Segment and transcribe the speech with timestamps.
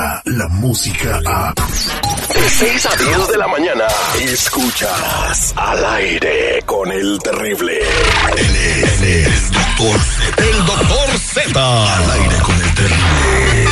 [0.00, 1.54] llega la música a...
[1.54, 3.84] De 6 a 10 de la mañana,
[4.20, 7.80] escuchas al aire con el terrible.
[8.36, 10.44] Él es, el doctor Z.
[10.44, 11.96] El doctor Z.
[11.96, 13.64] Al aire con el terrible.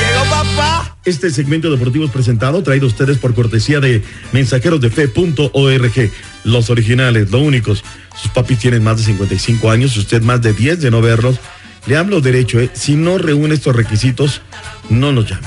[0.00, 0.96] Llegó papá.
[1.04, 6.10] Este segmento deportivo es presentado, traído a ustedes por cortesía de mensajerosdefe.org.
[6.44, 7.84] Los originales, los únicos.
[8.16, 11.38] Sus papis tienen más de 55 años, usted más de 10 de no verlos.
[11.86, 12.70] Le hablo derecho, ¿eh?
[12.72, 14.42] si no reúne estos requisitos,
[14.90, 15.46] no nos llame,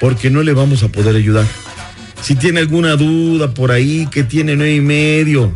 [0.00, 1.46] porque no le vamos a poder ayudar.
[2.22, 5.52] Si tiene alguna duda por ahí, que tiene nueve y medio,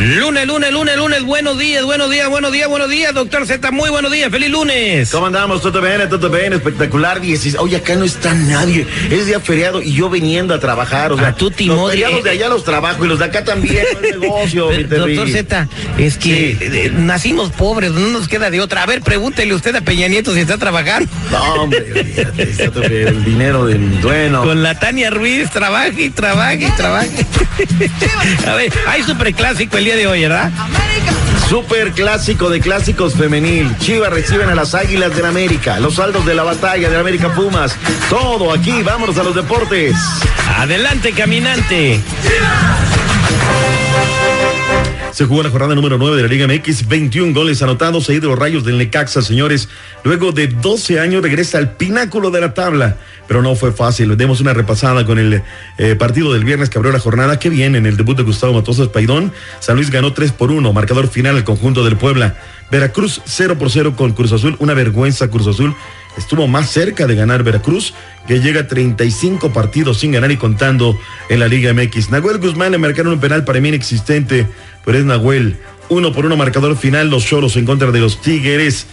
[0.00, 1.22] Lunes, lunes, lunes, lunes.
[1.24, 3.70] Buenos días, buenos días, buenos días, buenos días, doctor Z.
[3.70, 4.30] Muy buenos días.
[4.30, 5.10] Feliz lunes.
[5.10, 5.62] ¿Cómo andamos?
[5.62, 6.08] ¿Todo bien?
[6.08, 6.52] ¿Todo bien?
[6.52, 7.20] Espectacular.
[7.20, 7.56] 16.
[7.58, 8.86] Oye, acá no está nadie.
[9.10, 11.12] Es día feriado y yo viniendo a trabajar.
[11.12, 12.22] O sea, A tu los feriados eh.
[12.22, 13.84] de allá los trabajo y los de acá también.
[14.00, 15.28] No es negocio, mi Doctor.
[15.28, 16.56] Z, es que Sí.
[16.60, 18.82] eh, nacimos pobres, no nos queda de otra.
[18.82, 21.10] A ver, pregúntele usted a Peña Nieto si está trabajando.
[21.30, 22.70] No, hombre, olvídate, está
[23.08, 24.42] el dinero del bueno.
[24.42, 27.26] Con la Tania Ruiz, trabaje y trabaje y trabaje.
[28.46, 30.50] A ver, hay superclásico el día de hoy, ¿verdad?
[31.48, 33.74] Super clásico de clásicos femenil.
[33.78, 35.80] Chivas reciben a las Águilas del América.
[35.80, 37.74] Los saldos de la batalla del América Pumas.
[38.10, 38.82] Todo aquí.
[38.82, 39.94] Vámonos a los deportes.
[40.58, 42.02] Adelante, caminante.
[45.12, 48.26] Se jugó la jornada número 9 de la Liga MX, 21 goles anotados, ahí de
[48.26, 49.68] los rayos del Necaxa, señores.
[50.04, 54.16] Luego de 12 años regresa al pináculo de la tabla, pero no fue fácil.
[54.16, 55.42] Demos una repasada con el
[55.78, 57.38] eh, partido del viernes que abrió la jornada.
[57.38, 59.32] Qué bien en el debut de Gustavo Matosas Paidón.
[59.60, 62.36] San Luis ganó 3 por 1, marcador final al conjunto del Puebla.
[62.70, 65.74] Veracruz 0 por 0 con Cruz Azul, una vergüenza Cruz Azul.
[66.18, 67.94] Estuvo más cerca de ganar Veracruz,
[68.28, 70.96] que llega a 35 partidos sin ganar y contando
[71.30, 72.10] en la Liga MX.
[72.10, 74.46] Nahuel Guzmán le marcaron un penal para mí inexistente,
[74.84, 75.56] pero es Nahuel.
[75.88, 78.86] Uno por uno marcador final, los Choros en contra de los Tigres.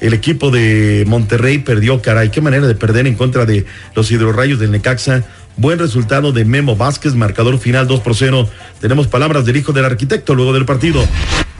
[0.00, 3.64] El equipo de Monterrey perdió, caray, qué manera de perder en contra de
[3.94, 5.24] los hidrorrayos del Necaxa.
[5.56, 8.48] Buen resultado de Memo Vázquez, marcador final 2 por 0.
[8.80, 11.06] Tenemos palabras del hijo del arquitecto luego del partido.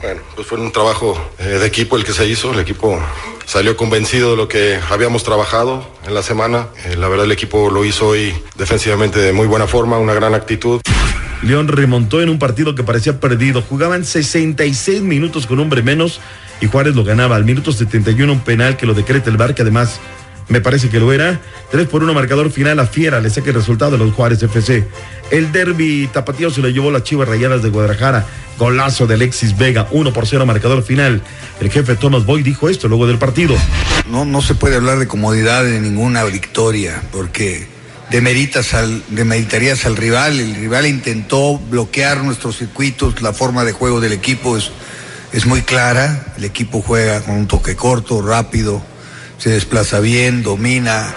[0.01, 2.53] Bueno, pues fue un trabajo eh, de equipo el que se hizo.
[2.53, 2.99] El equipo
[3.45, 6.69] salió convencido de lo que habíamos trabajado en la semana.
[6.85, 10.33] Eh, la verdad el equipo lo hizo hoy defensivamente de muy buena forma, una gran
[10.33, 10.81] actitud.
[11.43, 13.61] León remontó en un partido que parecía perdido.
[13.61, 16.19] Jugaban 66 minutos con hombre menos
[16.61, 17.35] y Juárez lo ganaba.
[17.35, 19.99] Al minuto 71 un penal que lo decreta el VAR, que además
[20.47, 21.41] me parece que lo era.
[21.71, 24.87] 3 por 1 marcador final a Fiera, le saca el resultado de los Juárez FC.
[25.31, 28.25] El derby tapatío se lo llevó las Chivas Rayadas de Guadalajara.
[28.57, 31.21] Golazo de Alexis Vega, 1 por 0 marcador final.
[31.59, 33.55] El jefe Thomas Boy dijo esto luego del partido.
[34.09, 37.67] No, no se puede hablar de comodidad de ninguna victoria, porque
[38.11, 40.39] demeritarías al rival.
[40.39, 44.71] El rival intentó bloquear nuestros circuitos, la forma de juego del equipo es,
[45.31, 46.33] es muy clara.
[46.37, 48.83] El equipo juega con un toque corto, rápido,
[49.41, 51.15] se desplaza bien, domina.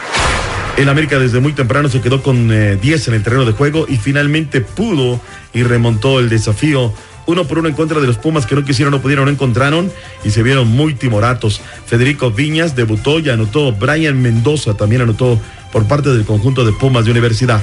[0.79, 3.85] El América desde muy temprano se quedó con eh, 10 en el terreno de juego
[3.87, 5.21] y finalmente pudo
[5.53, 6.95] y remontó el desafío.
[7.27, 9.93] Uno por uno en contra de los Pumas que no quisieron, no pudieron, no encontraron
[10.25, 11.61] y se vieron muy timoratos.
[11.85, 13.73] Federico Viñas debutó y anotó.
[13.73, 15.39] Brian Mendoza también anotó
[15.71, 17.63] por parte del conjunto de Pumas de Universidad.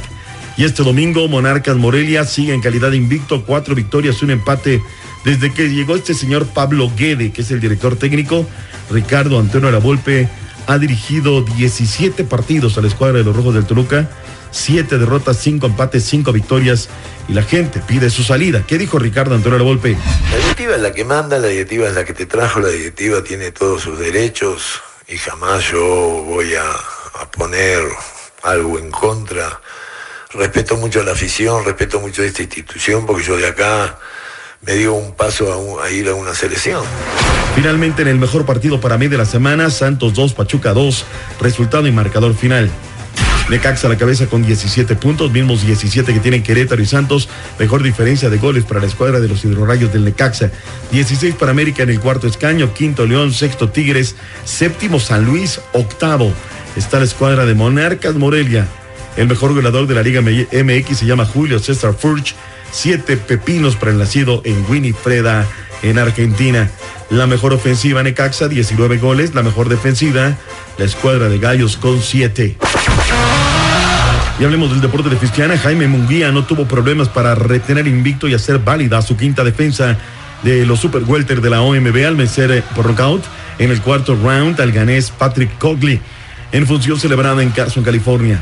[0.58, 4.80] Y este domingo, Monarcas Morelia sigue en calidad de invicto, cuatro victorias, un empate.
[5.26, 8.46] Desde que llegó este señor Pablo Guede, que es el director técnico,
[8.92, 10.30] Ricardo Antonio Lavolpe
[10.72, 14.10] ha dirigido 17 partidos a la escuadra de los Rojos del Toluca,
[14.52, 16.88] 7 derrotas, 5 empates, 5 victorias
[17.28, 18.64] y la gente pide su salida.
[18.66, 19.98] ¿Qué dijo Ricardo Antonio Lavolpe?
[20.32, 23.22] La directiva es la que manda, la directiva es la que te trajo, la directiva
[23.22, 26.64] tiene todos sus derechos y jamás yo voy a,
[27.38, 27.84] poner
[28.44, 29.60] algo en contra.
[30.34, 34.00] Respeto mucho a la afición, respeto mucho a esta institución porque yo de acá
[34.62, 36.86] me dio un paso a ir a una selección.
[37.56, 41.06] Finalmente en el mejor partido para mí de la semana, Santos 2, Pachuca 2,
[41.40, 42.70] resultado y marcador final.
[43.50, 47.28] Necaxa a la cabeza con 17 puntos, mismos 17 que tienen Querétaro y Santos,
[47.60, 50.52] mejor diferencia de goles para la escuadra de los hidrorrayos del Necaxa.
[50.92, 54.16] 16 para América en el cuarto escaño, quinto León, sexto Tigres,
[54.46, 56.34] séptimo San Luis, octavo
[56.76, 58.68] está la escuadra de Monarcas Morelia.
[59.18, 62.36] El mejor goleador de la Liga MX se llama Julio César Furch,
[62.72, 65.46] siete pepinos para el nacido en Winifreda,
[65.84, 66.70] en Argentina.
[67.12, 69.36] La mejor ofensiva Necaxa, 19 goles.
[69.36, 70.38] La mejor defensiva,
[70.78, 72.56] la escuadra de Gallos con 7.
[74.40, 75.58] Y hablemos del deporte de Fisquiana.
[75.58, 79.98] Jaime Munguía no tuvo problemas para retener invicto y hacer válida su quinta defensa
[80.42, 83.24] de los Super Welter de la OMB al vencer eh, por knockout
[83.60, 86.00] en el cuarto round al ganés Patrick Cogley
[86.54, 88.42] en función celebrada en Carson, California.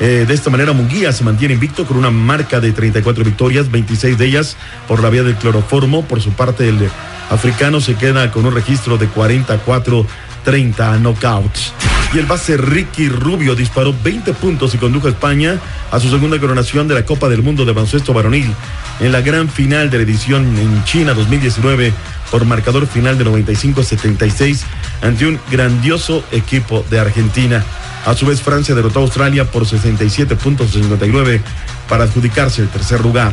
[0.00, 4.16] Eh, de esta manera, Munguía se mantiene invicto con una marca de 34 victorias, 26
[4.16, 4.56] de ellas
[4.88, 6.04] por la vía del cloroformo.
[6.04, 6.88] Por su parte, el
[7.28, 10.06] africano se queda con un registro de 44
[10.44, 11.74] 30 knockouts.
[12.12, 15.60] Y el base Ricky Rubio disparó 20 puntos y condujo a España
[15.92, 18.52] a su segunda coronación de la Copa del Mundo de Baloncesto Varonil
[18.98, 21.92] en la gran final de la edición en China 2019
[22.30, 24.62] por marcador final de 95-76
[25.02, 27.64] ante un grandioso equipo de Argentina.
[28.04, 31.40] A su vez, Francia derrotó a Australia por 67 puntos 59
[31.88, 33.32] para adjudicarse el tercer lugar.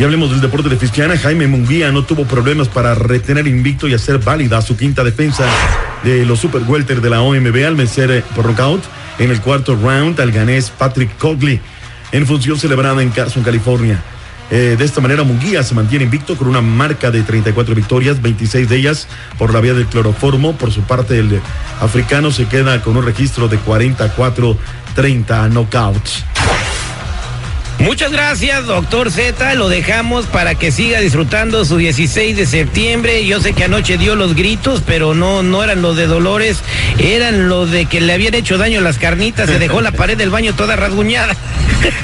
[0.00, 1.18] Y hablemos del deporte de Fisquiana.
[1.18, 5.44] Jaime Munguía no tuvo problemas para retener invicto y hacer válida su quinta defensa
[6.02, 8.82] de los Super Welter de la OMB al vencer eh, por knockout
[9.18, 11.60] en el cuarto round al ganés Patrick Cogley
[12.12, 14.02] en función celebrada en Carson, California.
[14.50, 18.70] Eh, de esta manera, Munguía se mantiene invicto con una marca de 34 victorias, 26
[18.70, 19.06] de ellas
[19.36, 20.56] por la vía del cloroformo.
[20.56, 21.42] Por su parte, el
[21.78, 24.56] africano se queda con un registro de 44-30
[25.50, 26.24] knockouts.
[27.80, 29.54] Muchas gracias, doctor Z.
[29.54, 33.24] Lo dejamos para que siga disfrutando su 16 de septiembre.
[33.26, 36.60] Yo sé que anoche dio los gritos, pero no, no eran los de Dolores,
[36.98, 39.48] eran los de que le habían hecho daño las carnitas.
[39.48, 41.34] Se dejó la pared del baño toda rasguñada.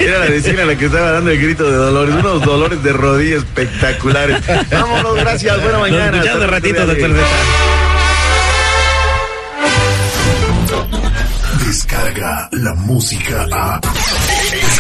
[0.01, 2.15] Era la vecina la que estaba dando el grito de Dolores.
[2.15, 4.39] Unos dolores de rodillas espectaculares.
[4.71, 5.63] Vámonos, gracias.
[5.63, 6.25] Buena mañana.
[6.25, 7.27] Nos de ratito, doctor Z.
[11.67, 13.81] Descarga la música a.